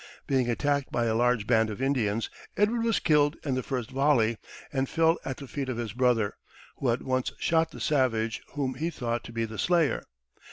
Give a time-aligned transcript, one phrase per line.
[0.25, 4.39] Being attacked by a large band of Indians, Edward was killed in the first volley,
[4.73, 6.37] and fell at the feet of his brother,
[6.77, 10.01] who at once shot the savage whom he thought to be the slayer.